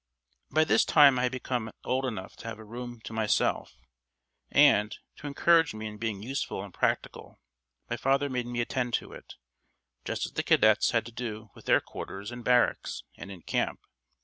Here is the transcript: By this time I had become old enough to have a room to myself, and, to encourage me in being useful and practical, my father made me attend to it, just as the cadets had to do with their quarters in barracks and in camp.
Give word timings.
By 0.49 0.63
this 0.63 0.83
time 0.83 1.19
I 1.19 1.21
had 1.21 1.31
become 1.31 1.71
old 1.83 2.05
enough 2.05 2.35
to 2.37 2.47
have 2.47 2.57
a 2.57 2.63
room 2.65 3.01
to 3.01 3.13
myself, 3.13 3.77
and, 4.49 4.97
to 5.17 5.27
encourage 5.27 5.75
me 5.75 5.85
in 5.85 5.99
being 5.99 6.23
useful 6.23 6.63
and 6.63 6.73
practical, 6.73 7.39
my 7.87 7.97
father 7.97 8.27
made 8.27 8.47
me 8.47 8.61
attend 8.61 8.95
to 8.95 9.13
it, 9.13 9.35
just 10.03 10.25
as 10.25 10.31
the 10.31 10.41
cadets 10.41 10.89
had 10.89 11.05
to 11.05 11.11
do 11.11 11.51
with 11.53 11.65
their 11.65 11.81
quarters 11.81 12.31
in 12.31 12.41
barracks 12.41 13.03
and 13.15 13.29
in 13.29 13.43
camp. 13.43 13.81